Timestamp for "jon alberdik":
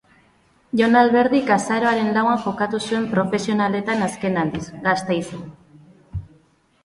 0.79-1.51